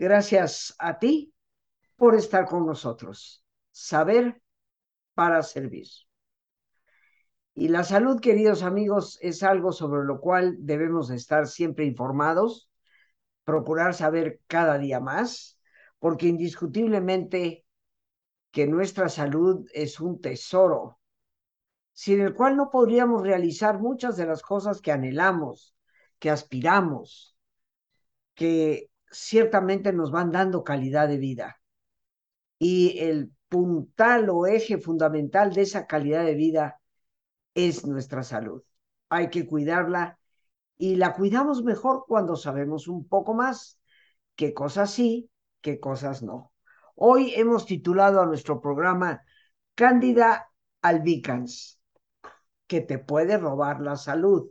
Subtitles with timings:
[0.00, 1.30] Gracias a ti
[1.96, 3.44] por estar con nosotros.
[3.70, 4.40] Saber
[5.12, 5.88] para servir.
[7.52, 12.70] Y la salud, queridos amigos, es algo sobre lo cual debemos estar siempre informados,
[13.44, 15.60] procurar saber cada día más,
[15.98, 17.66] porque indiscutiblemente
[18.52, 20.98] que nuestra salud es un tesoro,
[21.92, 25.76] sin el cual no podríamos realizar muchas de las cosas que anhelamos,
[26.18, 27.36] que aspiramos,
[28.32, 31.60] que ciertamente nos van dando calidad de vida.
[32.58, 36.80] Y el puntal o eje fundamental de esa calidad de vida
[37.54, 38.62] es nuestra salud.
[39.08, 40.18] Hay que cuidarla
[40.78, 43.80] y la cuidamos mejor cuando sabemos un poco más
[44.36, 45.30] qué cosas sí,
[45.60, 46.52] qué cosas no.
[46.94, 49.22] Hoy hemos titulado a nuestro programa
[49.74, 50.50] Cándida
[50.82, 51.80] albicans,
[52.66, 54.50] que te puede robar la salud.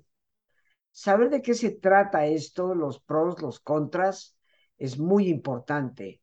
[0.91, 4.38] Saber de qué se trata esto, los pros, los contras,
[4.79, 6.21] es muy importante.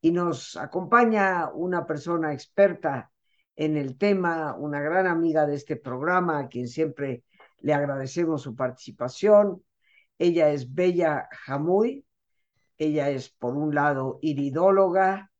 [0.00, 3.10] Y nos acompaña una persona experta
[3.56, 7.24] en el tema, una gran amiga de este programa, a quien siempre
[7.60, 9.64] le agradecemos su participación.
[10.18, 12.04] Ella es Bella Jamuy.
[12.76, 15.30] Ella es, por un lado, iridóloga,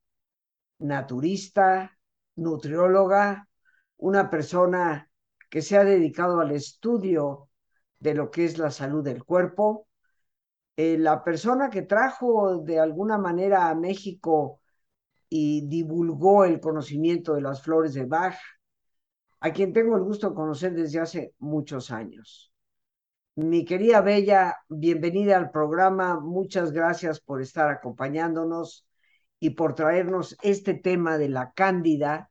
[0.78, 1.98] naturista,
[2.36, 3.48] nutrióloga,
[3.96, 5.10] una persona
[5.50, 7.48] que se ha dedicado al estudio
[7.98, 9.88] de lo que es la salud del cuerpo.
[10.76, 14.60] Eh, la persona que trajo de alguna manera a México
[15.28, 18.36] y divulgó el conocimiento de las flores de Bach,
[19.40, 22.52] a quien tengo el gusto de conocer desde hace muchos años.
[23.36, 26.20] Mi querida Bella, bienvenida al programa.
[26.20, 28.86] Muchas gracias por estar acompañándonos
[29.40, 32.30] y por traernos este tema de la cándida,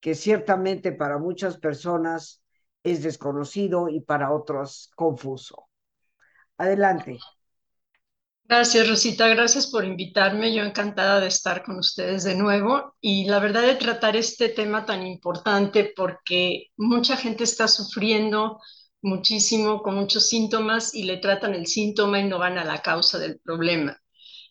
[0.00, 2.42] que ciertamente para muchas personas
[2.82, 5.68] es desconocido y para otros confuso.
[6.56, 7.18] Adelante.
[8.48, 9.28] Gracias, Rosita.
[9.28, 10.54] Gracias por invitarme.
[10.54, 14.86] Yo encantada de estar con ustedes de nuevo y la verdad de tratar este tema
[14.86, 18.58] tan importante porque mucha gente está sufriendo
[19.02, 23.18] muchísimo con muchos síntomas y le tratan el síntoma y no van a la causa
[23.18, 23.98] del problema.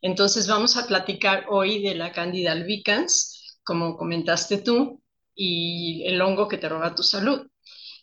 [0.02, 5.02] Entonces vamos a platicar hoy de la Candida albicans, como comentaste tú,
[5.34, 7.48] y el hongo que te roba tu salud.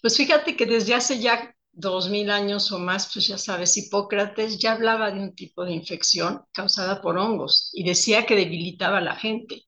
[0.03, 4.59] Pues fíjate que desde hace ya dos mil años o más, pues ya sabes, Hipócrates
[4.59, 9.01] ya hablaba de un tipo de infección causada por hongos y decía que debilitaba a
[9.01, 9.65] la gente.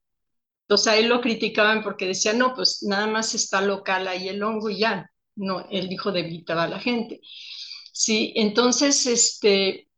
[0.62, 4.43] Entonces a él lo criticaban porque decía, no, pues nada más está local ahí el
[4.43, 5.11] hongo y ya.
[5.37, 7.21] No, él dijo debilitaba a la gente.
[7.93, 9.88] Sí, entonces, este,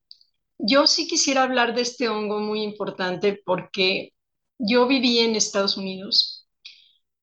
[0.58, 4.14] yo sí quisiera hablar de este hongo muy importante porque
[4.58, 6.48] yo viví en Estados Unidos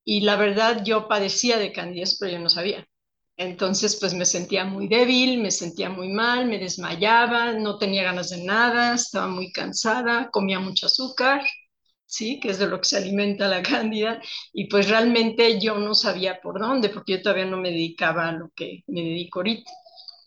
[0.05, 2.87] y la verdad yo padecía de candías, pero yo no sabía.
[3.37, 8.29] Entonces, pues me sentía muy débil, me sentía muy mal, me desmayaba, no tenía ganas
[8.29, 11.41] de nada, estaba muy cansada, comía mucho azúcar,
[12.05, 12.39] ¿sí?
[12.39, 14.21] Que es de lo que se alimenta la cándida.
[14.53, 18.31] Y pues realmente yo no sabía por dónde, porque yo todavía no me dedicaba a
[18.33, 19.71] lo que me dedico ahorita.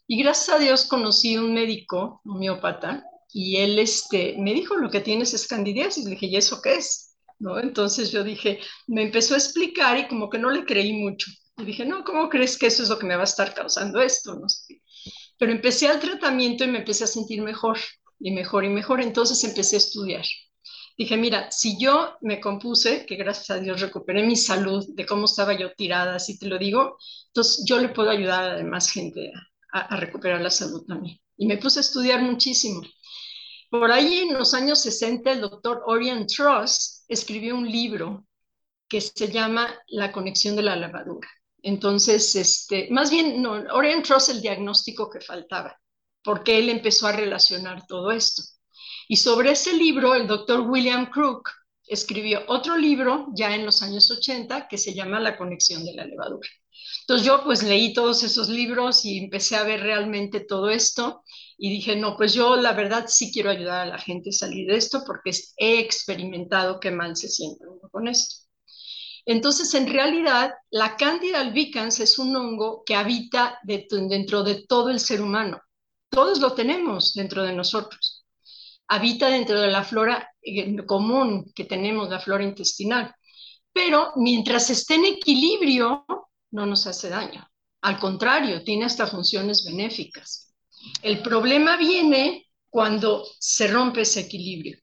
[0.07, 5.01] Y gracias a Dios conocí un médico homeópata y él este, me dijo, lo que
[5.01, 6.05] tienes es candidiasis.
[6.05, 7.17] Le dije, ¿y eso qué es?
[7.39, 7.59] ¿No?
[7.59, 11.31] Entonces yo dije, me empezó a explicar y como que no le creí mucho.
[11.59, 14.01] Y dije, no, ¿cómo crees que eso es lo que me va a estar causando
[14.01, 14.35] esto?
[14.35, 14.81] No sé.
[15.37, 17.79] Pero empecé al tratamiento y me empecé a sentir mejor
[18.21, 19.01] y mejor y mejor.
[19.01, 20.25] Entonces empecé a estudiar.
[20.97, 25.27] Dije, mira, si yo me compuse, que gracias a Dios recuperé mi salud de cómo
[25.27, 26.99] estaba yo tirada, así te lo digo,
[27.29, 29.31] entonces yo le puedo ayudar a demás gente
[29.73, 31.21] a, recuperar la salud también.
[31.37, 32.83] Y me puse a estudiar muchísimo.
[33.71, 38.27] Por ahí en los años 60 el doctor Orion Truss escribió un libro
[38.89, 41.29] que se llama La conexión de la levadura.
[41.63, 45.77] Entonces, este, más bien, no, Orion Truss el diagnóstico que faltaba,
[46.23, 48.43] porque él empezó a relacionar todo esto.
[49.09, 51.51] Y sobre ese libro, el doctor William Crook
[51.87, 56.05] escribió otro libro ya en los años 80 que se llama La conexión de la
[56.05, 56.49] levadura.
[57.01, 61.22] Entonces yo pues leí todos esos libros y empecé a ver realmente todo esto
[61.57, 64.69] y dije, no, pues yo la verdad sí quiero ayudar a la gente a salir
[64.69, 68.47] de esto porque he experimentado qué mal se siente uno con esto.
[69.26, 75.00] Entonces, en realidad, la Candida albicans es un hongo que habita dentro de todo el
[75.00, 75.60] ser humano.
[76.10, 78.24] Todos lo tenemos dentro de nosotros.
[78.88, 83.15] Habita dentro de la flora eh, común que tenemos, la flora intestinal.
[83.72, 86.06] Pero mientras esté en equilibrio,
[86.50, 87.47] no nos hace daño.
[87.82, 90.53] Al contrario, tiene hasta funciones benéficas.
[91.03, 94.78] El problema viene cuando se rompe ese equilibrio.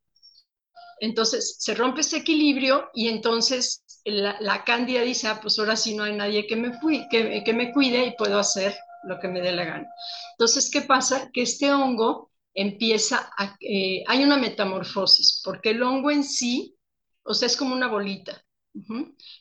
[0.99, 6.03] Entonces, se rompe ese equilibrio y entonces la, cándida dice, ah, pues ahora sí no
[6.03, 6.77] hay nadie que me,
[7.09, 8.75] que me cuide y puedo hacer
[9.05, 9.87] lo que me dé la gana.
[10.31, 11.29] Entonces, ¿qué pasa?
[11.33, 16.75] Que este hongo empieza a, eh, hay una metamorfosis, porque el hongo en sí,
[17.23, 18.41] o sea, es como una bolita,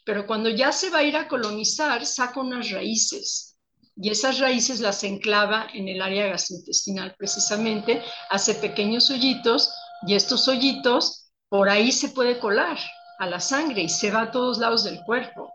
[0.05, 3.59] pero cuando ya se va a ir a colonizar, saca unas raíces,
[3.97, 9.73] y esas raíces las enclava en el área gastrointestinal precisamente, hace pequeños hoyitos,
[10.07, 12.79] y estos hoyitos, por ahí se puede colar
[13.19, 15.53] a la sangre y se va a todos lados del cuerpo.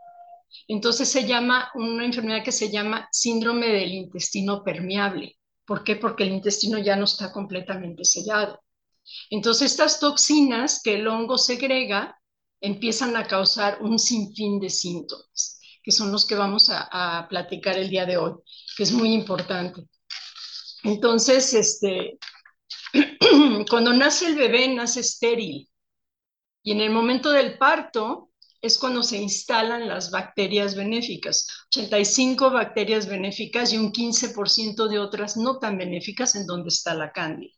[0.67, 5.37] Entonces se llama una enfermedad que se llama síndrome del intestino permeable.
[5.65, 5.95] ¿Por qué?
[5.95, 8.59] Porque el intestino ya no está completamente sellado.
[9.29, 12.19] Entonces estas toxinas que el hongo segrega
[12.61, 17.89] empiezan a causar un sinfín de síntomas, que son los que vamos a, platicar el
[17.89, 18.33] día de hoy,
[18.75, 19.83] que es muy importante.
[20.83, 22.17] Entonces, este,
[23.69, 25.69] cuando nace el bebé, nace estéril.
[26.63, 28.29] Y en el momento del parto,
[28.61, 31.47] es cuando se instalan las bacterias benéficas.
[31.69, 37.11] 85 bacterias benéficas y un 15% de otras no tan benéficas en donde está la
[37.11, 37.53] cándida.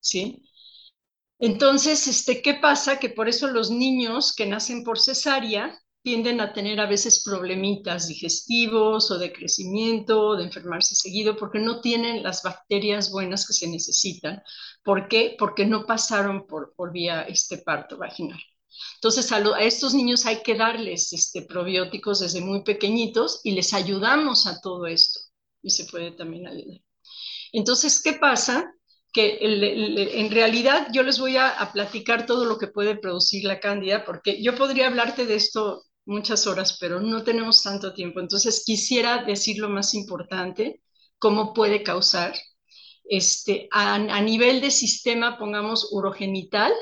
[0.00, 0.42] ¿Sí?
[1.38, 2.98] Entonces, este, ¿qué pasa?
[2.98, 8.08] Que por eso los niños que nacen por cesárea tienden a tener a veces problemitas
[8.08, 13.68] digestivos o de crecimiento, de enfermarse seguido, porque no tienen las bacterias buenas que se
[13.68, 14.42] necesitan.
[14.82, 15.34] ¿Por qué?
[15.38, 18.38] Porque no pasaron por, por vía este parto vaginal.
[18.96, 24.46] Entonces, a, estos niños hay que darles este, probióticos desde muy pequeñitos y les ayudamos
[24.46, 25.20] a todo esto.
[25.62, 26.80] Y se puede también ayudar.
[27.50, 28.70] Entonces, ¿qué pasa?
[29.10, 33.58] Que en realidad yo les voy a, a platicar todo lo que puede producir la
[33.58, 38.20] cándida, porque yo podría hablarte de esto muchas horas, pero no tenemos tanto tiempo.
[38.20, 40.82] Entonces, quisiera decir lo más importante,
[41.18, 42.34] cómo puede causar.
[43.04, 46.72] Este, a, nivel de sistema, pongamos urogenital,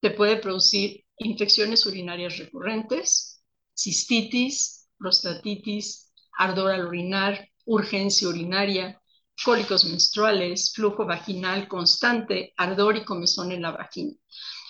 [0.00, 3.42] te puede producir infecciones urinarias recurrentes,
[3.76, 9.00] cistitis, prostatitis, ardor al orinar, urgencia urinaria,
[9.44, 14.14] cólicos menstruales, flujo vaginal constante, ardor y comezón en la vagina.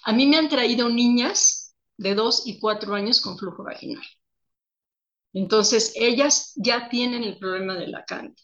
[0.04, 1.61] A mí me han traído niñas
[2.02, 4.04] de 2 y 4 años con flujo vaginal.
[5.32, 8.42] Entonces, ellas ya tienen el problema de la cándida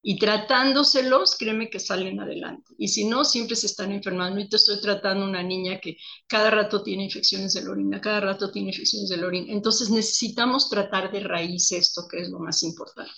[0.00, 2.72] y tratándoselos, créeme que salen adelante.
[2.78, 4.40] Y si no, siempre se están enfermando.
[4.40, 5.96] Y te estoy tratando una niña que
[6.26, 9.52] cada rato tiene infecciones de la orina, cada rato tiene infecciones de la orina.
[9.52, 13.10] Entonces necesitamos tratar de raíz esto, que es lo más importante.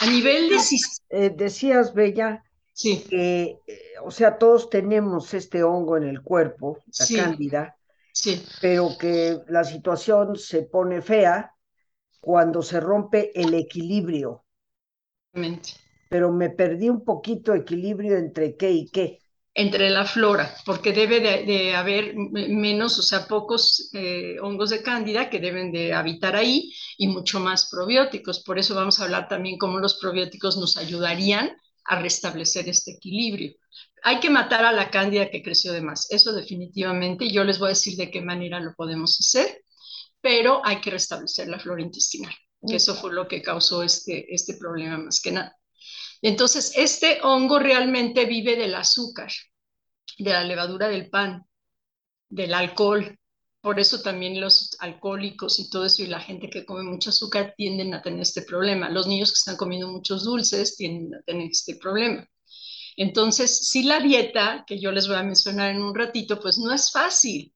[0.00, 0.56] A nivel de...
[1.10, 2.42] Eh, decías, Bella,
[2.72, 3.04] sí.
[3.08, 7.76] que, eh, o sea, todos tenemos este hongo en el cuerpo, la cándida,
[8.12, 8.44] sí.
[8.60, 11.54] pero que la situación se pone fea
[12.20, 14.44] cuando se rompe el equilibrio
[16.12, 19.18] pero me perdí un poquito equilibrio entre qué y qué.
[19.54, 25.30] Entre la flora, porque debe de, haber menos, o sea, pocos eh, hongos de cándida
[25.30, 28.42] que deben de habitar ahí y mucho más probióticos.
[28.44, 33.54] Por eso vamos a hablar también cómo los probióticos nos ayudarían a restablecer este equilibrio.
[34.04, 37.30] Hay que matar a la cándida que creció de más, eso definitivamente.
[37.30, 39.64] Yo les voy a decir de qué manera lo podemos hacer,
[40.20, 42.34] pero hay que restablecer la flora intestinal
[42.66, 45.56] que eso fue lo que causó este, este problema más que nada.
[46.20, 49.32] Entonces, este hongo realmente vive del azúcar,
[50.18, 51.44] de la levadura del pan,
[52.28, 53.18] del alcohol.
[53.62, 57.54] Por eso también los alcohólicos y todo eso y la gente que come mucho azúcar
[57.56, 58.90] tienden a tener este problema.
[58.90, 62.26] Los niños que están comiendo muchos dulces tienden a tener este problema.
[62.96, 66.72] Entonces, si la dieta, que yo les voy a mencionar en un ratito, pues no
[66.74, 67.54] es fácil.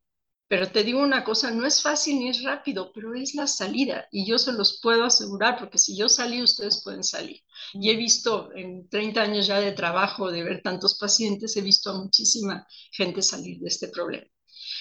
[0.48, 4.06] Pero te digo una cosa, no es fácil ni es rápido, pero es la salida
[4.12, 7.42] y yo se los puedo asegurar porque si yo salí, ustedes pueden salir.
[7.72, 11.90] Y he visto en 30 años ya de trabajo, de ver tantos pacientes, he visto
[11.90, 14.26] a muchísima gente salir de este problema.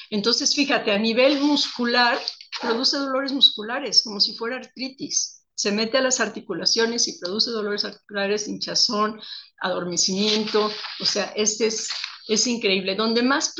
[0.09, 2.19] Entonces, fíjate, a nivel muscular,
[2.61, 5.43] produce dolores musculares como si fuera artritis.
[5.55, 9.19] Se mete a las articulaciones y produce dolores articulares, hinchazón,
[9.61, 10.69] adormecimiento.
[10.99, 11.89] O sea, este es
[12.27, 12.95] es increíble.
[12.95, 13.53] Donde más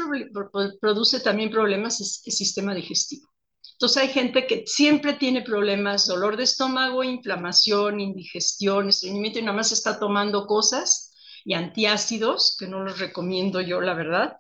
[0.82, 3.30] produce también problemas es el sistema digestivo.
[3.74, 9.58] Entonces hay gente que siempre tiene problemas, dolor de estómago, inflamación, indigestión, estreñimiento y nada
[9.58, 14.38] más está tomando cosas y antiácidos, que no los recomiendo yo, la verdad,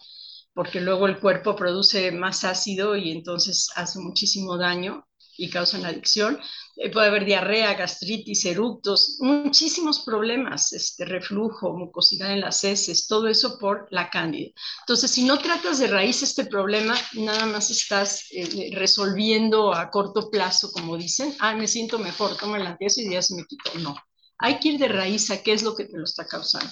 [0.56, 5.06] porque luego el cuerpo produce más ácido y entonces hace muchísimo daño
[5.38, 6.40] y causan adicción.
[6.78, 13.28] Eh, puede haber diarrea, gastritis, eructos, muchísimos problemas, este, reflujo, mucosidad en las heces, todo
[13.28, 14.52] eso por la cándida.
[14.80, 20.30] Entonces, si no tratas de raíz este problema, nada más estás eh, resolviendo a corto
[20.30, 23.78] plazo, como dicen, ah, me siento mejor, toma el y ya se me quitó.
[23.80, 23.94] No,
[24.38, 26.72] hay que ir de raíz a qué es lo que te lo está causando.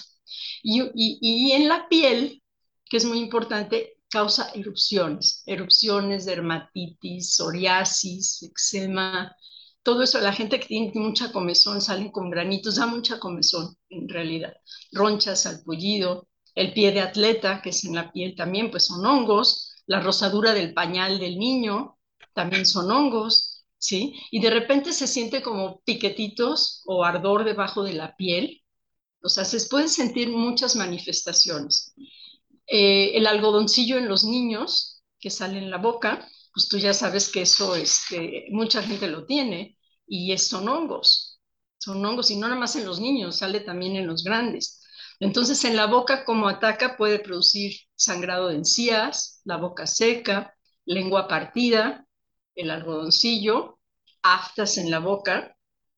[0.63, 2.42] Y, y en la piel,
[2.93, 9.35] que es muy importante, causa erupciones, erupciones, dermatitis, psoriasis, eczema,
[9.81, 14.07] todo eso, la gente que tiene mucha comezón salen con granitos, da mucha comezón en
[14.07, 14.53] realidad,
[14.91, 19.73] ronchas, salpullido, El pie de atleta, que es en la piel también, pues son hongos.
[19.87, 21.97] La rosadura del pañal del niño,
[22.35, 24.13] también son hongos, ¿sí?
[24.29, 28.61] Y de repente se siente como piquetitos o ardor debajo de la piel.
[29.23, 31.95] O sea, se pueden sentir muchas manifestaciones.
[32.67, 37.29] Eh, el algodoncillo en los niños que sale en la boca, pues tú ya sabes
[37.29, 39.77] que eso este, mucha gente lo tiene
[40.07, 41.39] y son hongos,
[41.77, 44.81] son hongos y no nada más en los niños, sale también en los grandes.
[45.19, 50.55] Entonces en la boca como ataca puede producir sangrado de encías, la boca seca,
[50.85, 52.05] lengua partida,
[52.55, 53.79] el algodoncillo,
[54.21, 55.55] aftas en la boca,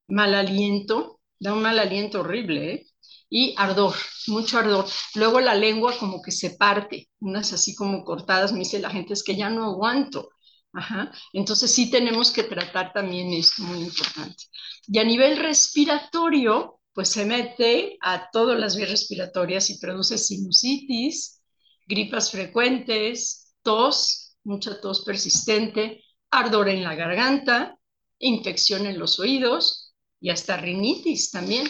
[0.07, 2.87] mal aliento, da un mal aliento horrible, ¿eh?
[3.35, 3.93] Y ardor,
[4.27, 4.85] mucho ardor.
[5.13, 9.13] Luego la lengua como que se parte, unas así como cortadas, me dice la gente,
[9.13, 10.29] es que ya no aguanto.
[10.71, 11.11] Ajá.
[11.33, 14.45] Entonces sí tenemos que tratar también esto, muy importante.
[14.87, 21.41] Y a nivel respiratorio, pues se mete a todas las vías respiratorias y produce sinusitis,
[21.85, 27.77] gripas frecuentes, tos, mucha tos persistente, ardor en la garganta,
[28.17, 31.69] infección en los oídos y hasta rinitis también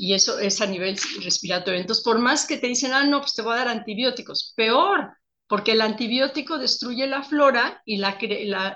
[0.00, 1.78] y eso es a nivel respiratorio.
[1.78, 5.10] Entonces, por más que te dicen, ah, no, pues te voy a dar antibióticos, peor,
[5.46, 8.16] porque el antibiótico destruye la flora y la,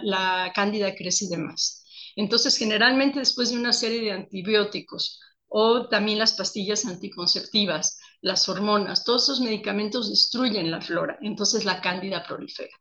[0.02, 1.82] la, cándida crece de más.
[2.14, 9.02] Entonces, generalmente después de una serie de antibióticos o también las pastillas anticonceptivas, las hormonas,
[9.02, 12.76] todos esos medicamentos destruyen la flora, entonces la cándida prolifera.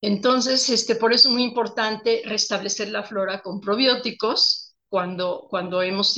[0.00, 4.63] Entonces, este, por eso es muy importante restablecer la flora con probióticos,
[4.94, 6.14] cuando, cuando hemos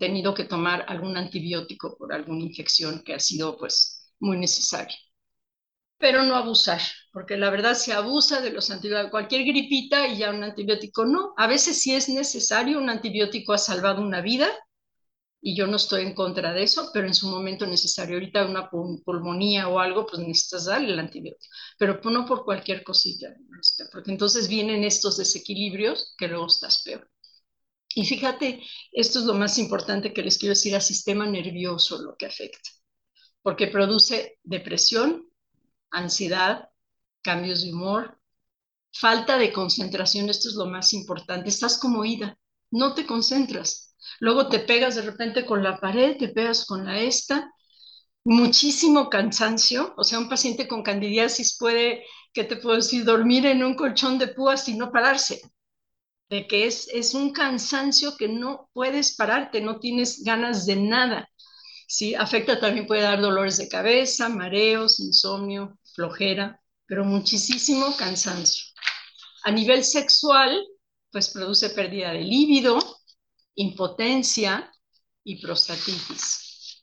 [0.00, 4.96] tenido que tomar algún antibiótico por alguna infección que ha sido pues muy necesaria.
[5.98, 6.80] Pero no abusar,
[7.12, 11.34] porque la verdad se abusa de los antibióticos, cualquier gripita y ya un antibiótico no.
[11.36, 14.48] A veces sí es necesario, un antibiótico ha salvado una vida
[15.42, 18.14] y yo no estoy en contra de eso, pero en su momento necesario.
[18.14, 23.34] Ahorita una pulmonía o algo, pues necesitas darle el antibiótico, pero no por cualquier cosita,
[23.92, 27.06] porque entonces vienen estos desequilibrios que luego estás peor.
[27.94, 28.60] Y fíjate,
[28.92, 32.70] esto es lo más importante que les quiero decir al sistema nervioso, lo que afecta,
[33.42, 35.28] porque produce depresión,
[35.90, 36.68] ansiedad,
[37.22, 38.18] cambios de humor,
[38.92, 42.38] falta de concentración, esto es lo más importante, estás como ida,
[42.70, 46.98] no te concentras, luego te pegas de repente con la pared, te pegas con la
[47.00, 47.52] esta,
[48.24, 53.62] muchísimo cansancio, o sea, un paciente con candidiasis puede, ¿qué te puedo decir?, dormir en
[53.62, 55.42] un colchón de púas y no pararse,
[56.42, 61.28] que es, es un cansancio que no puedes pararte, no tienes ganas de nada.
[61.86, 62.14] ¿sí?
[62.14, 68.64] Afecta también, puede dar dolores de cabeza, mareos, insomnio, flojera, pero muchísimo cansancio.
[69.44, 70.66] A nivel sexual,
[71.10, 72.78] pues produce pérdida de líbido,
[73.54, 74.72] impotencia
[75.22, 76.80] y prostatitis.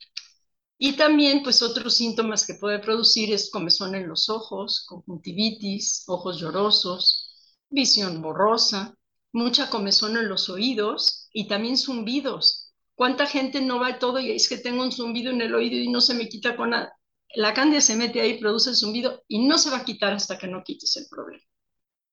[0.77, 6.39] Y también, pues otros síntomas que puede producir es comezón en los ojos, conjuntivitis, ojos
[6.39, 7.31] llorosos,
[7.69, 8.97] visión borrosa,
[9.33, 12.73] mucha comezón en los oídos y también zumbidos.
[12.95, 15.89] ¿Cuánta gente no va todo y es que tengo un zumbido en el oído y
[15.89, 16.93] no se me quita con nada?
[17.33, 20.37] La cándida se mete ahí, produce el zumbido y no se va a quitar hasta
[20.37, 21.43] que no quites el problema,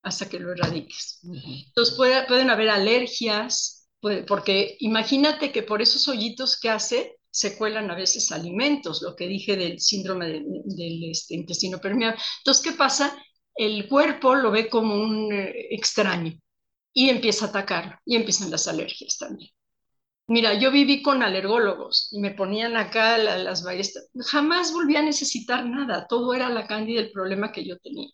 [0.03, 1.21] hasta que lo erradiques.
[1.25, 7.97] Entonces pueden haber alergias, porque imagínate que por esos hoyitos que hace se cuelan a
[7.97, 12.19] veces alimentos, lo que dije del síndrome del este, intestino permeable.
[12.39, 13.17] Entonces, ¿qué pasa?
[13.55, 16.33] El cuerpo lo ve como un eh, extraño
[16.99, 19.53] y empieza a atacar y empiezan las alergias también.
[20.27, 24.11] Mira, yo viví con alergólogos y me ponían acá las ballestas.
[24.27, 28.09] Jamás volví a necesitar nada, todo era la cándida el problema que yo tenía.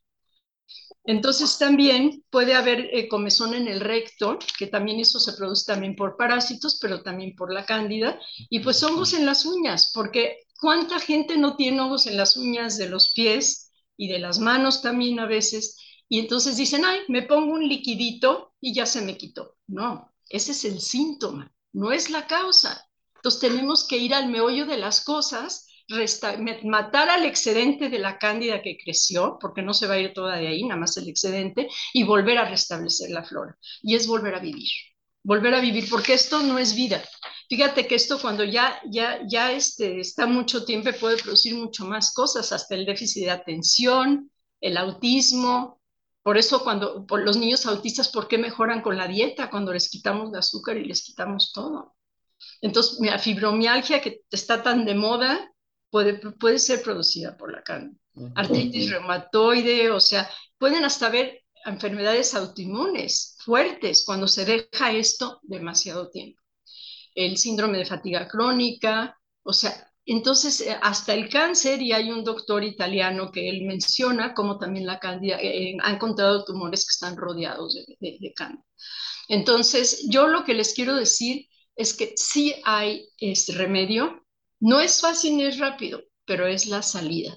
[1.05, 5.97] Entonces también puede haber eh, comezón en el recto, que también eso se produce también
[5.97, 8.19] por parásitos, pero también por la cándida,
[8.51, 12.77] y pues hongos en las uñas, porque ¿cuánta gente no tiene hongos en las uñas
[12.77, 15.79] de los pies y de las manos también a veces?
[16.09, 19.57] Y entonces dicen, ay, me pongo un liquidito y ya se me quitó.
[19.67, 22.87] No, ese es el síntoma, no es la causa.
[23.17, 25.67] Entonces tenemos que ir al meollo de las cosas,
[26.65, 30.37] matar al excedente de la cándida que creció, porque no se va a ir toda
[30.37, 33.57] de ahí, nada más el excedente, y volver a restablecer la flora.
[33.83, 34.69] Y es volver a vivir,
[35.23, 37.03] volver a vivir, porque esto no es vida.
[37.49, 42.13] Fíjate que esto cuando ya, ya, ya este, está mucho tiempo puede producir mucho más
[42.13, 44.31] cosas, hasta el déficit de atención,
[44.61, 45.81] el autismo,
[46.25, 49.91] por eso cuando por los niños autistas, ¿por qué mejoran con la dieta cuando les
[49.91, 51.95] quitamos el azúcar y les quitamos todo?
[52.63, 55.53] Entonces, la fibromialgia que está tan de moda
[55.91, 57.99] puede, puede ser producida por la carne.
[58.35, 66.09] Artritis reumatoide, o sea, pueden hasta haber enfermedades autoinmunes fuertes cuando se deja esto demasiado
[66.09, 66.41] tiempo.
[67.15, 72.25] El síndrome de fatiga crónica, o sea, entonces, eh, hasta el cáncer, y hay un
[72.25, 77.17] doctor italiano que él menciona como también la cándida, eh, ha encontrado tumores que están
[77.17, 78.65] rodeados de, de, cándida.
[79.29, 84.23] Entonces, yo lo que les quiero decir es que sí hay este remedio,
[84.61, 87.37] no es fácil ni es rápido, pero es la salida.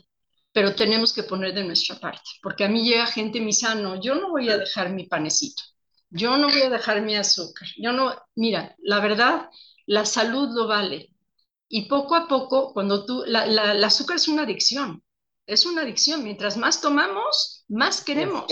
[0.52, 4.16] Pero tenemos que poner de nuestra parte, porque a mí llega gente mi sano, yo
[4.16, 5.62] no voy a dejar mi panecito,
[6.10, 9.50] yo no voy a dejar mi azúcar, yo no, mira, la verdad,
[9.86, 11.12] la salud lo vale,
[11.70, 15.04] y poco a poco, cuando tú, la, el azúcar es una adicción,
[15.46, 16.24] es una adicción.
[16.24, 18.46] Mientras más tomamos, más queremos.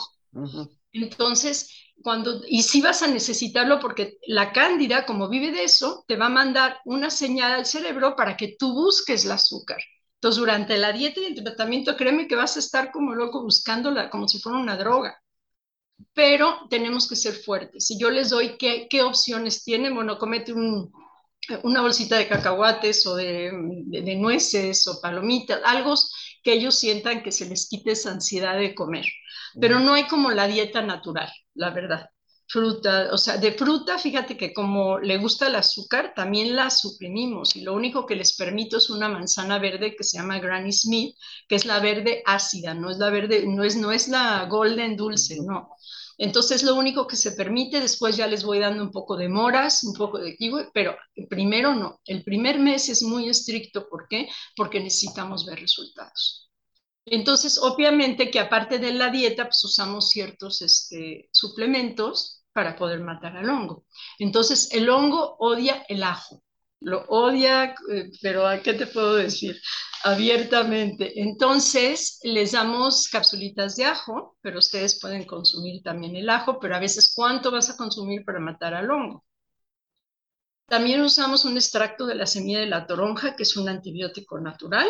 [0.92, 1.70] Entonces,
[2.02, 6.28] cuando, y si vas a necesitarlo porque la cándida, como vive de eso, te va
[6.28, 9.78] a mandar una señal al cerebro para que tú busques el azúcar.
[10.16, 14.10] Entonces, durante la dieta y el tratamiento, créeme que vas a estar como loco buscándola,
[14.10, 15.22] como si fuera una droga.
[16.14, 17.86] Pero tenemos que ser fuertes.
[17.88, 20.92] Si yo les doy qué, qué opciones tienen, bueno, comete un,
[21.64, 23.52] una bolsita de cacahuates o de,
[24.18, 25.94] nueces o palomitas, algo
[26.44, 29.06] que ellos sientan que se les quite esa ansiedad de comer.
[29.60, 32.10] Pero no hay como la dieta natural, la verdad.
[32.48, 37.56] Fruta, o sea, de fruta, fíjate que como le gusta el azúcar, también la suprimimos
[37.56, 41.16] y lo único que les permito es una manzana verde que se llama Granny Smith,
[41.48, 44.96] que es la verde ácida, no es la verde, no es, no es la golden
[44.96, 45.70] dulce, no
[46.18, 49.84] entonces, lo único que se permite, después ya les voy dando un poco de moras,
[49.84, 50.96] un poco de kiwi, pero
[51.30, 52.00] primero no.
[52.06, 53.90] El primer mes es muy estricto.
[53.90, 54.30] ¿Por qué?
[54.56, 56.45] Porque necesitamos ver resultados.
[57.06, 63.38] Entonces, obviamente que aparte de la dieta, pues usamos ciertos este, suplementos para poder matar
[63.38, 63.86] al hongo.
[64.20, 66.44] Entonces, el hongo odia el ajo
[66.86, 69.60] lo odia, eh, pero ¿qué te puedo decir?
[70.04, 71.20] Abiertamente.
[71.20, 76.79] Entonces, les damos capsulitas de ajo, pero ustedes pueden consumir también el ajo, pero a
[76.79, 79.25] veces, ¿cuánto vas a consumir para matar al hongo?
[80.68, 84.88] También usamos un extracto de la semilla de la toronja, que es un antibiótico natural,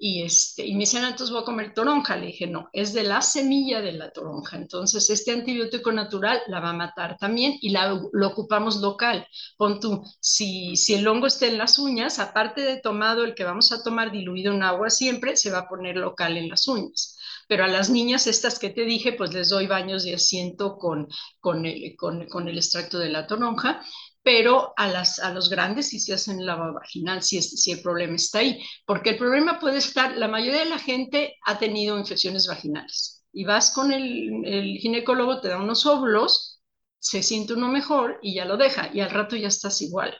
[0.00, 2.16] y, este, y me decían, entonces voy a comer toronja.
[2.16, 4.56] Le dije, no, es de la semilla de la toronja.
[4.56, 9.26] Entonces, este antibiótico natural la va a matar también y la, lo ocupamos local.
[9.56, 13.44] Pon tú, si, si el hongo está en las uñas, aparte de tomado, el que
[13.44, 17.17] vamos a tomar diluido en agua siempre, se va a poner local en las uñas.
[17.48, 21.08] Pero a las niñas estas que te dije, pues les doy baños de asiento con,
[21.40, 23.80] con, el, con, con el extracto de la toronja
[24.22, 28.16] pero a, las, a los grandes sí se hacen lavado vaginal, si, si el problema
[28.16, 32.46] está ahí, porque el problema puede estar, la mayoría de la gente ha tenido infecciones
[32.46, 36.60] vaginales y vas con el, el ginecólogo, te da unos óvulos,
[36.98, 40.14] se siente uno mejor y ya lo deja y al rato ya estás igual.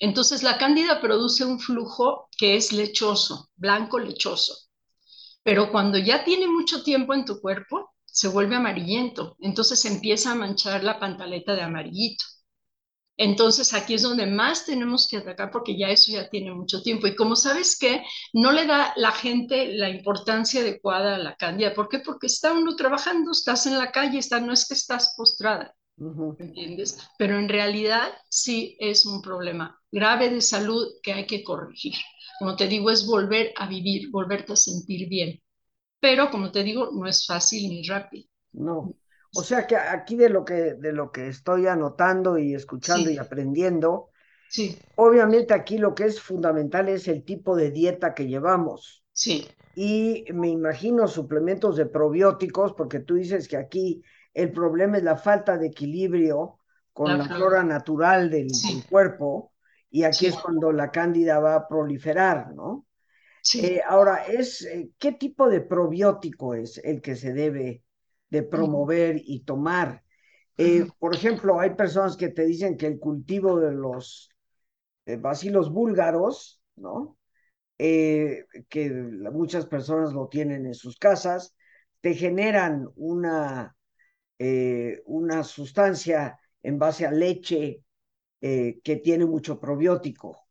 [0.00, 4.67] Entonces la cándida produce un flujo que es lechoso, blanco lechoso,
[5.48, 10.34] pero cuando ya tiene mucho tiempo en tu cuerpo, se vuelve amarillento, entonces empieza a
[10.34, 12.22] manchar la pantaleta de amarillito.
[13.16, 17.06] Entonces aquí es donde más tenemos que atacar porque ya eso ya tiene mucho tiempo.
[17.06, 21.72] Y como sabes que no le da la gente la importancia adecuada a la cándida.
[21.72, 22.00] ¿Por qué?
[22.00, 25.74] Porque está uno trabajando, estás en la calle, está, no es que estás postrada.
[26.38, 26.98] ¿Entiendes?
[27.16, 31.94] Pero en realidad sí es un problema grave de salud que hay que corregir.
[32.38, 35.40] Como te digo, es volver a vivir, volverte a sentir bien.
[36.00, 38.28] Pero como te digo, no es fácil ni rápido.
[38.52, 38.94] No.
[39.34, 43.18] O sea que aquí de lo que, de lo que estoy anotando y escuchando y
[43.18, 44.10] aprendiendo,
[44.48, 44.78] sí.
[44.96, 49.04] obviamente aquí lo que es fundamental es el tipo de dieta que llevamos.
[49.12, 49.46] Sí.
[49.74, 55.16] Y me imagino suplementos de probióticos, porque tú dices que aquí el problema es la
[55.16, 56.58] falta de equilibrio
[56.92, 57.62] con la, flora.
[57.62, 58.48] natural del,
[58.88, 59.52] cuerpo,
[59.90, 62.86] y aquí es cuando la cándida va a proliferar, ¿no?
[63.42, 63.64] Sí.
[63.64, 67.82] Eh, ahora, es, eh, ¿qué tipo de probiótico es el que se debe
[68.28, 70.02] de promover y tomar.
[70.58, 74.28] Eh, por ejemplo, hay personas que te dicen que el cultivo de los
[75.20, 77.16] vacilos búlgaros, ¿no?
[77.78, 78.92] Que
[79.32, 81.54] muchas personas lo tienen en sus casas,
[82.02, 83.74] te generan una,
[85.06, 87.82] una sustancia en base a leche
[88.40, 90.48] que tiene mucho probiótico.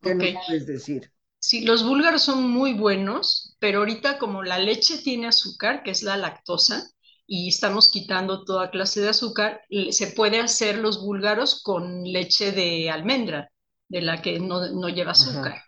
[0.00, 0.34] ¿Qué okay.
[0.46, 1.12] puedes decir?
[1.40, 6.02] Sí, los búlgaros son muy buenos, pero ahorita como la leche tiene azúcar, que es
[6.02, 6.90] la lactosa,
[7.26, 12.90] y estamos quitando toda clase de azúcar, se puede hacer los búlgaros con leche de
[12.90, 13.52] almendra,
[13.88, 15.62] de la que no, no lleva azúcar.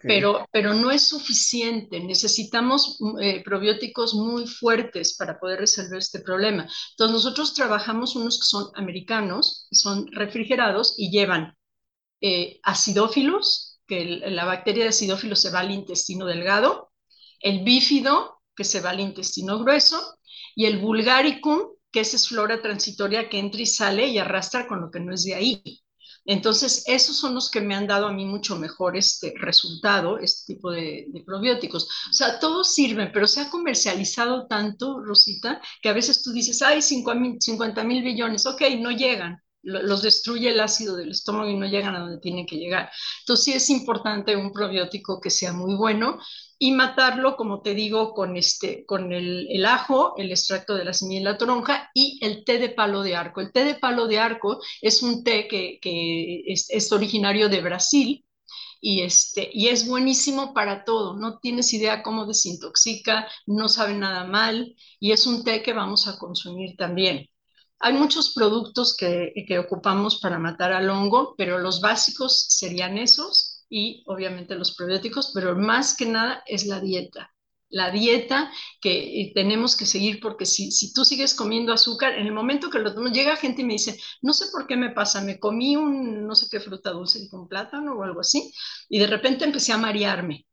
[0.00, 6.68] Pero, pero no es suficiente, necesitamos eh, probióticos muy fuertes para poder resolver este problema.
[6.90, 11.56] Entonces nosotros trabajamos unos que son americanos, son refrigerados y llevan
[12.20, 16.92] eh, acidófilos, que la bacteria de acidófilos se va al intestino delgado,
[17.40, 20.18] el bífido, que se va al intestino grueso,
[20.54, 21.60] y el vulgaricum,
[21.90, 25.24] que es flora transitoria que entra y sale y arrastra con lo que no es
[25.24, 25.82] de ahí.
[26.24, 30.54] Entonces, esos son los que me han dado a mí mucho mejor este resultado, este
[30.54, 31.84] tipo de, probióticos.
[32.10, 36.62] O sea, todos sirven, pero se ha comercializado tanto, Rosita, que a veces tú dices,
[36.62, 41.66] ay, 50 mil billones, ok, no llegan, los destruye el ácido del estómago y no
[41.66, 42.90] llegan a donde tienen que llegar.
[43.20, 46.18] Entonces sí es importante un probiótico que sea muy bueno
[46.62, 50.92] y matarlo, como te digo, con, este, con el, el ajo, el extracto de la
[50.92, 53.40] semilla de la toronja y el té de palo de arco.
[53.40, 57.60] El té de palo de arco es un té que, que es, es originario de
[57.62, 58.24] Brasil,
[58.80, 61.16] y, este, y es buenísimo para todo.
[61.16, 66.06] No tienes idea cómo desintoxica, no sabe nada mal y es un té que vamos
[66.06, 67.26] a consumir también.
[67.80, 73.51] Hay muchos productos que, que, ocupamos para matar al hongo, pero los básicos serían esos
[73.72, 77.32] y obviamente los probióticos, pero más que nada es la dieta.
[77.70, 82.34] La dieta que tenemos que seguir porque si, si tú sigues comiendo azúcar, en el
[82.34, 85.40] momento que lo llega gente y me dice, no sé por qué me pasa, me
[85.40, 88.52] comí un no sé qué fruta dulce con plátano o algo así,
[88.90, 90.46] y de repente empecé a marearme.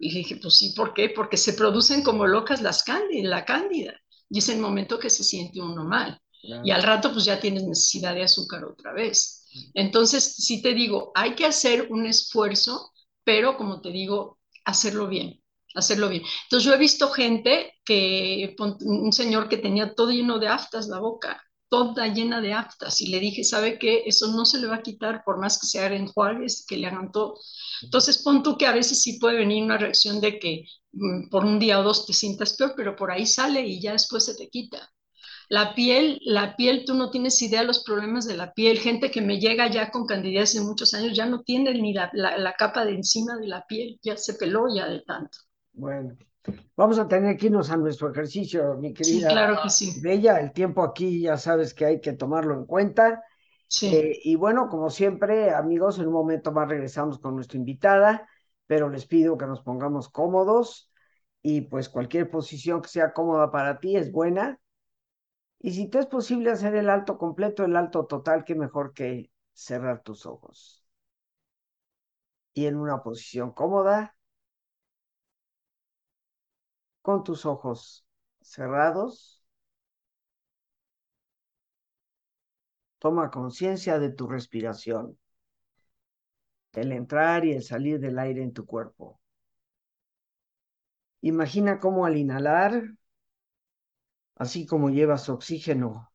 [0.00, 1.10] Y dije, pues sí, ¿por qué?
[1.10, 3.94] Porque se producen como locas las cándidas, la cándida.
[4.28, 6.20] Y es el momento que se siente uno mal.
[6.40, 6.62] Claro.
[6.64, 9.41] Y al rato pues ya tienes necesidad de azúcar otra vez.
[9.74, 12.92] Entonces, sí te digo, hay que hacer un esfuerzo,
[13.24, 15.42] pero como te digo, hacerlo bien,
[15.74, 16.22] hacerlo bien.
[16.44, 20.98] Entonces yo he visto gente que, un señor que tenía todo lleno de aftas la
[20.98, 24.02] boca, toda llena de aftas, y le dije, ¿sabe qué?
[24.06, 26.86] Eso no se le va a quitar por más que se hagan enjuagues, que le
[26.86, 27.38] hagan todo.
[27.82, 31.44] Entonces pon tú que a veces sí puede venir una reacción de que mm, por
[31.44, 34.34] un día o dos te sientas peor, pero por ahí sale y ya después se
[34.34, 34.92] te quita.
[35.52, 38.78] La piel, la piel, tú no tienes idea de los problemas de la piel.
[38.78, 42.08] Gente que me llega ya con candidez de muchos años ya no tiene ni la,
[42.14, 45.36] la, la, capa de encima de la piel, ya se peló ya de tanto.
[45.74, 46.16] Bueno,
[46.74, 49.28] vamos a tener que irnos a nuestro ejercicio, mi querida.
[49.28, 50.00] Sí, claro que sí.
[50.00, 53.22] Bella, el tiempo aquí ya sabes que hay que tomarlo en cuenta.
[53.68, 53.94] Sí.
[53.94, 58.26] Eh, y bueno, como siempre, amigos, en un momento más regresamos con nuestra invitada,
[58.66, 60.90] pero les pido que nos pongamos cómodos
[61.42, 64.58] y pues cualquier posición que sea cómoda para ti es buena
[65.62, 69.30] y si te es posible hacer el alto completo, el alto total, qué mejor que
[69.54, 70.84] cerrar tus ojos.
[72.54, 74.16] Y en una posición cómoda,
[77.00, 78.04] con tus ojos
[78.40, 79.44] cerrados,
[82.98, 85.18] toma conciencia de tu respiración,
[86.72, 89.20] el entrar y el salir del aire en tu cuerpo.
[91.22, 92.82] Imagina cómo al inhalar
[94.34, 96.12] Así como llevas oxígeno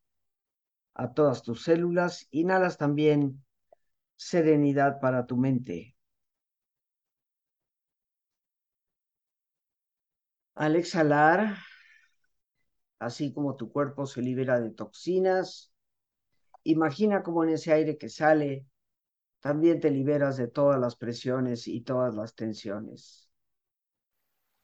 [0.96, 3.46] a todas tus células, inhalas también
[4.16, 5.96] serenidad para tu mente.
[10.56, 11.56] Al exhalar,
[13.00, 15.72] así como tu cuerpo se libera de toxinas,
[16.64, 18.66] imagina como en ese aire que sale,
[19.40, 23.30] también te liberas de todas las presiones y todas las tensiones.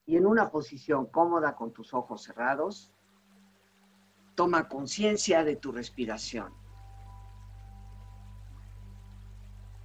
[0.05, 2.92] Y en una posición cómoda con tus ojos cerrados,
[4.35, 6.53] Toma conciencia de tu respiración,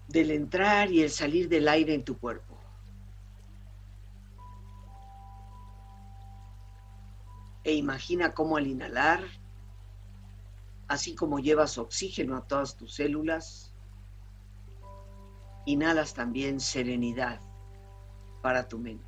[0.09, 2.59] del entrar y el salir del aire en tu cuerpo.
[7.65, 9.21] E imagina cómo al inhalar,
[10.87, 13.75] así como llevas oxígeno a todas tus células,
[15.67, 17.41] inhalas también serenidad
[18.41, 19.08] para tu mente.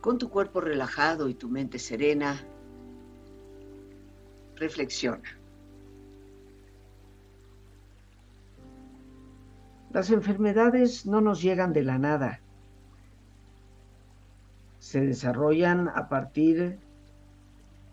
[0.00, 2.40] Con tu cuerpo relajado y tu mente serena,
[4.56, 5.38] reflexiona.
[9.92, 12.40] Las enfermedades no nos llegan de la nada.
[14.80, 16.78] se desarrollan a partir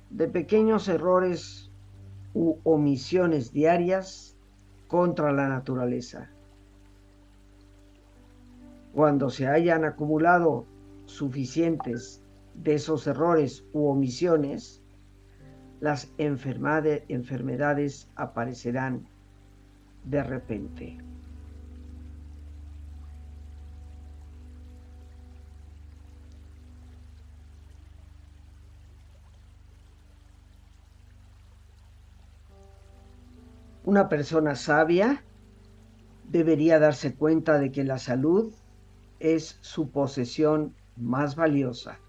[0.10, 1.70] de pequeños errores
[2.34, 4.36] u omisiones diarias
[4.88, 6.30] contra la naturaleza.
[8.96, 10.66] Cuando se hayan acumulado
[11.08, 14.84] suficientes de esos errores u omisiones,
[15.80, 19.08] las enfermedades aparecerán
[20.04, 20.98] de repente.
[33.84, 35.24] Una persona sabia
[36.30, 38.54] debería darse cuenta de que la salud
[39.20, 42.00] es su posesión más valiosa.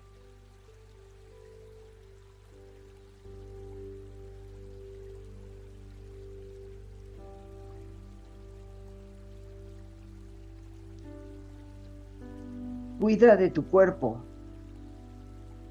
[13.01, 14.25] Cuida de tu cuerpo.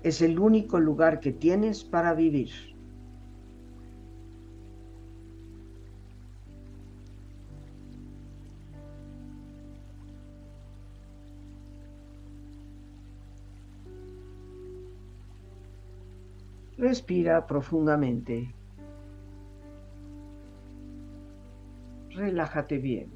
[0.01, 2.76] Es el único lugar que tienes para vivir.
[16.87, 18.55] Respira profundamente.
[22.11, 23.11] Relájate bien.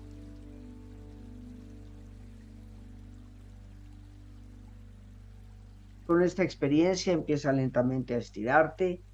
[6.05, 9.05] Con esta experiencia empieza lentamente a estirarte,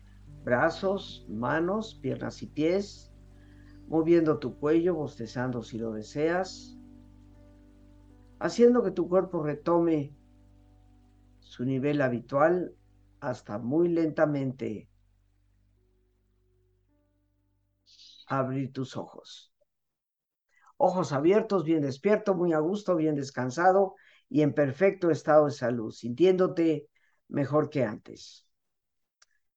[0.43, 3.13] brazos, manos, piernas y pies,
[3.87, 6.79] moviendo tu cuello, bostezando si lo deseas,
[8.39, 10.17] haciendo que tu cuerpo retome
[11.41, 12.73] su nivel habitual
[13.19, 14.89] hasta muy lentamente
[18.27, 19.53] abrir tus ojos.
[20.77, 23.95] Ojos abiertos, bien despierto, muy a gusto, bien descansado
[24.29, 26.87] y en perfecto estado de salud, sintiéndote
[27.29, 28.45] mejor que antes.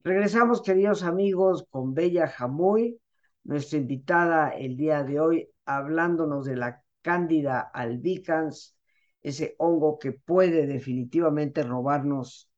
[0.02, 2.98] Regresamos, queridos amigos, con Bella Jamuy,
[3.44, 8.76] nuestra invitada el día de hoy, hablándonos de la Cándida albicans,
[9.22, 12.49] ese hongo que puede definitivamente robarnos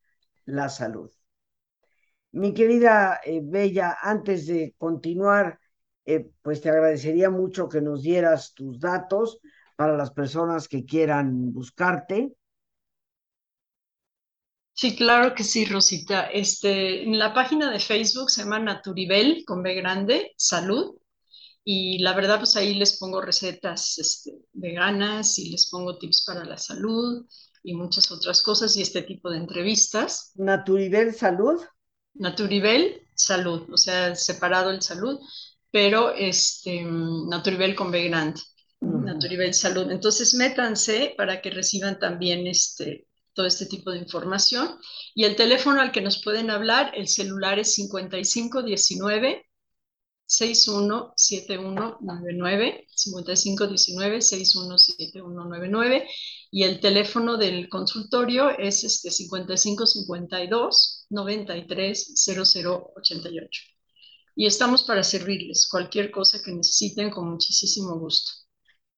[0.46, 1.10] la salud.
[2.32, 5.58] Mi querida eh, Bella, antes de continuar,
[6.04, 9.38] eh, pues te agradecería mucho que nos dieras tus datos
[9.76, 12.32] para las personas que quieran buscarte.
[14.74, 16.26] Sí, claro que sí, Rosita.
[16.30, 20.96] Este, en la página de Facebook se llama Naturibel con B grande, salud.
[21.64, 26.44] Y la verdad, pues ahí les pongo recetas este, veganas y les pongo tips para
[26.44, 27.26] la salud
[27.62, 30.32] y muchas otras cosas y este tipo de entrevistas.
[30.34, 31.60] Naturibel Salud.
[32.14, 35.18] Naturibel Salud, o sea, separado el salud,
[35.70, 38.40] pero este, Naturibel con B grande.
[38.80, 39.90] Naturibel Salud.
[39.90, 44.78] Entonces, métanse para que reciban también este, todo este tipo de información.
[45.14, 49.46] Y el teléfono al que nos pueden hablar, el celular es 5519
[50.32, 56.08] 617199, 5519 617199
[56.50, 63.62] y el teléfono del consultorio es este 5552 930088.
[64.34, 68.32] Y estamos para servirles cualquier cosa que necesiten con muchísimo gusto.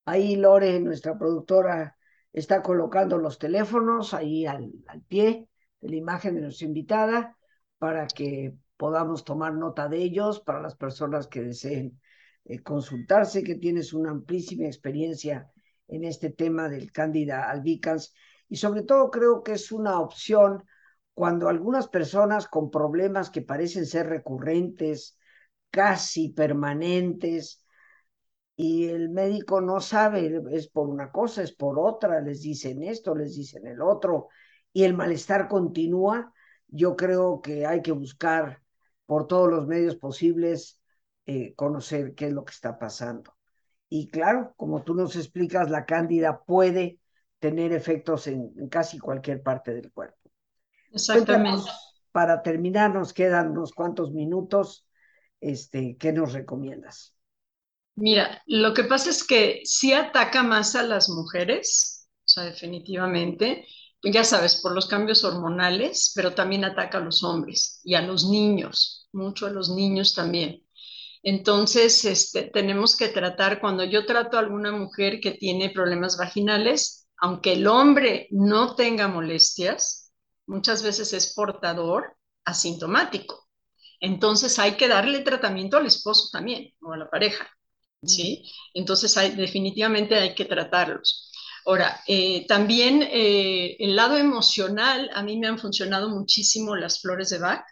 [0.04, 1.96] Ahí Lore, nuestra productora,
[2.32, 4.70] está colocando los teléfonos ahí al,
[5.08, 5.48] pie
[5.80, 7.36] de la imagen de nuestra invitada
[7.78, 12.00] para que podamos tomar nota de ellos para las personas que deseen
[12.44, 15.50] eh, consultarse, que tienes una amplísima experiencia
[15.88, 18.14] en este tema del Cándida albicans.
[18.48, 20.64] Y sobre todo creo que es una opción
[21.14, 25.18] cuando algunas personas con problemas que parecen ser recurrentes,
[25.70, 27.64] casi permanentes,
[28.56, 33.14] y el médico no sabe, es por una cosa, es por otra, les dicen esto,
[33.14, 34.28] les dicen el otro,
[34.72, 36.32] y el malestar continúa,
[36.68, 38.63] yo creo que hay que buscar
[39.06, 40.80] por todos los medios posibles
[41.26, 43.34] eh, conocer qué es lo que está pasando.
[43.88, 46.98] Y claro, como tú nos explicas, la cándida puede
[47.38, 50.18] tener efectos en, casi cualquier parte del cuerpo.
[50.92, 51.70] Exactamente.
[52.12, 54.86] para terminar, nos quedan unos cuantos minutos.
[55.40, 57.14] Este, ¿Qué nos recomiendas?
[57.96, 63.66] Mira, lo que pasa es que sí ataca más a las mujeres, o sea, definitivamente,
[64.12, 68.26] ya sabes, por los cambios hormonales, pero también ataca a los hombres y a los
[68.28, 70.62] niños, mucho a los niños también.
[71.22, 77.08] Entonces, este, tenemos que tratar, cuando yo trato a alguna mujer que tiene problemas vaginales,
[77.18, 80.12] aunque el hombre no tenga molestias,
[80.46, 83.48] muchas veces es portador asintomático.
[84.00, 87.48] Entonces hay que darle tratamiento al esposo también o a la pareja,
[88.02, 88.50] ¿sí?
[88.74, 91.30] Entonces hay, definitivamente hay que tratarlos.
[91.66, 97.30] Ahora, eh, también eh, el lado emocional, a mí me han funcionado muchísimo las flores
[97.30, 97.64] de Bach,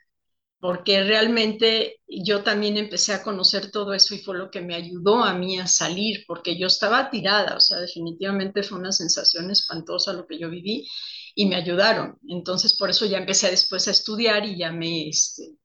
[0.61, 5.25] porque realmente yo también empecé a conocer todo eso y fue lo que me ayudó
[5.25, 10.13] a mí a salir, porque yo estaba tirada, o sea, definitivamente fue una sensación espantosa
[10.13, 10.87] lo que yo viví
[11.35, 12.19] y me ayudaron.
[12.29, 15.57] Entonces, por eso ya empecé después a estudiar y ya me, este,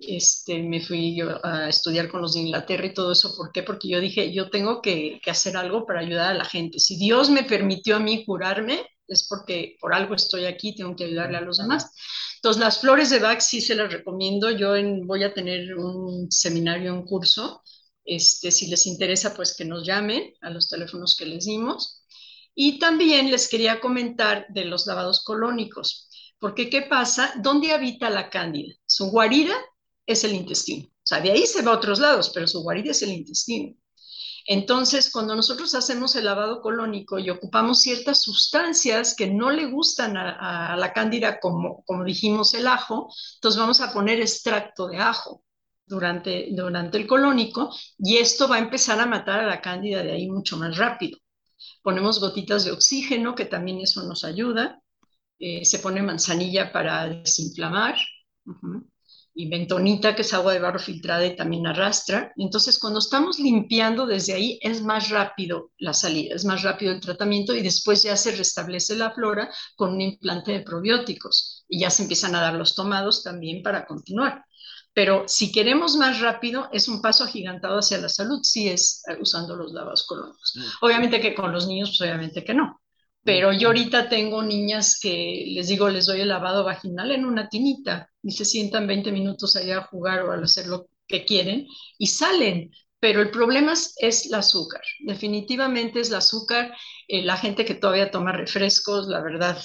[0.00, 3.36] este, me fui yo a estudiar con los de Inglaterra y todo eso.
[3.36, 3.62] ¿Por qué?
[3.62, 6.78] Porque yo dije, yo tengo que, que, hacer algo para ayudar a la gente.
[6.78, 11.04] Si Dios me permitió a mí curarme, es porque por algo estoy aquí, tengo que
[11.04, 11.92] ayudarle a los demás.
[12.36, 14.50] Entonces, las flores de Bach sí se las recomiendo.
[14.50, 17.62] Yo en, voy a tener un seminario, un curso.
[18.04, 22.04] Este, si les interesa, pues que nos llamen a los teléfonos que les dimos.
[22.54, 26.08] Y también les quería comentar de los lavados colónicos.
[26.38, 27.34] Porque, ¿qué pasa?
[27.42, 28.74] ¿Dónde habita la cándida?
[28.86, 29.54] Su guarida
[30.08, 30.86] es el intestino.
[30.86, 33.74] O sea, de ahí se va a otros lados, pero su guarida es el intestino.
[34.46, 40.16] Entonces, cuando nosotros hacemos el lavado colónico y ocupamos ciertas sustancias que no le gustan
[40.16, 45.44] a, la cándida, como, como dijimos el ajo, entonces vamos a poner extracto de ajo
[45.86, 50.12] durante, durante el colónico y esto va a empezar a matar a la cándida de
[50.12, 51.18] ahí mucho más rápido.
[51.82, 54.80] Ponemos gotitas de oxígeno, que también eso nos ayuda.
[55.38, 57.96] Eh, se pone manzanilla para desinflamar.
[59.38, 62.32] Y bentonita, que es agua de barro filtrada y también arrastra.
[62.36, 67.00] Entonces, cuando estamos limpiando desde ahí, es más rápido la salida, es más rápido el
[67.00, 71.88] tratamiento y después ya se restablece la flora con un implante de probióticos y ya
[71.88, 74.44] se empiezan a dar los tomados también para continuar.
[74.92, 79.54] Pero si queremos más rápido, es un paso agigantado hacia la salud, si es usando
[79.54, 80.54] los lavados colónicos.
[80.56, 80.84] Mm.
[80.84, 82.80] Obviamente que con los niños, pues obviamente que no.
[83.28, 87.50] Pero yo ahorita tengo niñas que les digo, les doy el lavado vaginal en una
[87.50, 91.66] tinita y se sientan 20 minutos allá a jugar o a hacer lo que quieren
[91.98, 92.70] y salen.
[92.98, 94.80] Pero el problema es, es el azúcar.
[95.00, 96.74] Definitivamente es el azúcar.
[97.06, 99.58] Eh, la gente que todavía toma refrescos, la verdad,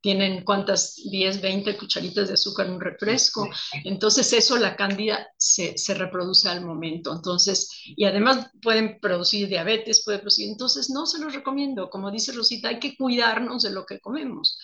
[0.00, 3.48] tienen cuántas, 10, 20 cucharitas de azúcar en un refresco.
[3.84, 7.12] Entonces eso la cándida se, se, reproduce al momento.
[7.12, 10.48] Entonces, y además pueden producir diabetes, puede producir.
[10.48, 11.90] Entonces no se los recomiendo.
[11.90, 14.58] Como dice Rosita, hay que cuidarnos de lo que comemos.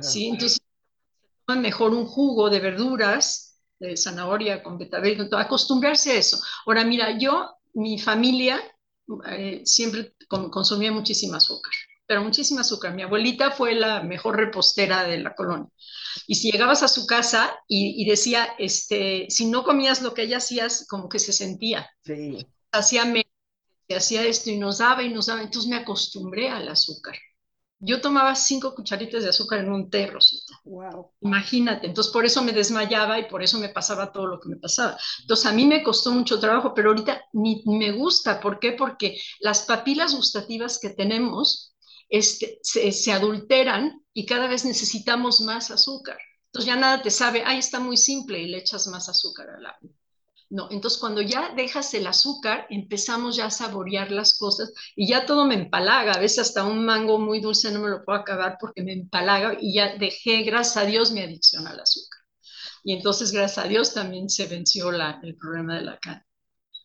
[0.00, 0.28] ¿sí?
[0.28, 0.58] Entonces,
[1.48, 6.38] mejor un jugo de verduras, de zanahoria con betabel, acostumbrarse a eso.
[6.66, 8.60] Ahora, mira, yo, mi familia
[9.30, 11.72] eh, siempre consumía muchísima azúcar
[12.08, 12.94] pero muchísima azúcar.
[12.94, 15.68] Mi abuelita fue la mejor repostera de la colonia.
[16.26, 20.22] Y si llegabas a su casa y, y decía, este, si no comías lo que
[20.22, 21.88] ella hacía, como que se sentía.
[22.02, 22.46] Sí.
[22.72, 23.04] Hacía,
[23.94, 25.42] hacía esto y nos daba y nos daba.
[25.42, 27.14] Entonces me acostumbré al azúcar.
[27.78, 30.54] Yo tomaba cinco cucharitas de azúcar en un té, Rosita.
[30.64, 31.12] Wow.
[31.20, 31.86] Imagínate.
[31.86, 34.96] Entonces, por eso me desmayaba y por eso me pasaba todo lo que me pasaba.
[35.20, 38.40] Entonces, a mí me costó mucho trabajo, pero ahorita ni me gusta.
[38.40, 38.72] ¿Por qué?
[38.72, 41.76] Porque las papilas gustativas que tenemos
[42.08, 46.18] este, se, adulteran y cada vez necesitamos más azúcar.
[46.46, 49.66] Entonces ya nada te sabe, ahí está muy simple y le echas más azúcar al
[49.66, 49.90] agua.
[50.50, 55.26] No, entonces cuando ya dejas el azúcar, empezamos ya a saborear las cosas y ya
[55.26, 56.12] todo me empalaga.
[56.12, 59.58] A veces hasta un mango muy dulce no me lo puedo acabar porque me empalaga
[59.60, 62.18] y ya dejé, gracias a Dios, mi adicción al azúcar.
[62.84, 66.24] Y entonces, gracias a Dios, también se venció el problema de la carne.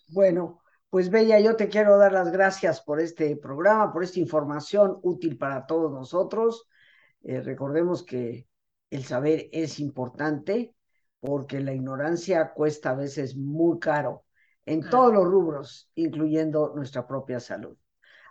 [0.07, 0.62] Bueno,
[0.93, 5.39] pues Bella, yo te quiero dar las gracias por este programa, por esta información útil
[5.39, 6.67] para todos nosotros.
[7.23, 8.47] Eh, recordemos que
[8.91, 10.75] el saber es importante
[11.19, 14.23] porque la ignorancia cuesta a veces muy caro
[14.67, 17.75] en todos los rubros, incluyendo nuestra propia salud.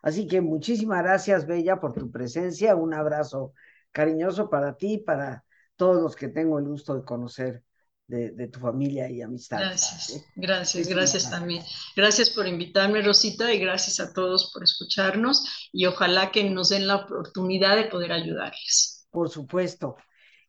[0.01, 2.77] Así que muchísimas gracias, Bella, por tu presencia.
[2.77, 3.55] Un abrazo
[3.91, 5.45] cariñoso para ti, para
[5.75, 7.65] todos los que tengo el gusto de conocer
[8.13, 9.59] de, de, tu familia y amistad.
[9.59, 11.65] Gracias, gracias, gracias también.
[11.97, 16.87] Gracias por invitarme, Rosita, y gracias a todos por escucharnos y ojalá que nos den
[16.87, 19.09] la oportunidad de poder ayudarles.
[19.11, 19.97] Por supuesto.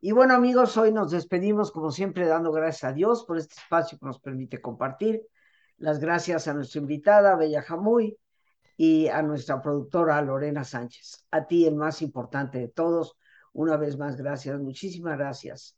[0.01, 3.97] Y bueno, amigos, hoy nos despedimos como siempre dando gracias a Dios por este espacio
[3.97, 5.21] que nos permite compartir.
[5.77, 8.17] Las gracias a nuestra invitada, Bella Jamuy,
[8.75, 11.25] y a nuestra productora Lorena Sánchez.
[11.31, 13.15] A ti, el más importante de todos,
[13.53, 15.77] una vez más, gracias, muchísimas gracias